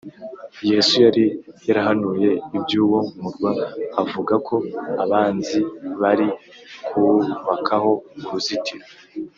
[0.69, 1.25] Yesu yari
[1.67, 3.51] yarahanuye iby uwo murwa
[4.01, 4.55] avuga ko
[5.03, 5.59] abanzi
[6.01, 6.27] bari
[6.87, 7.91] kuwubakaho
[8.25, 8.85] uruzitiro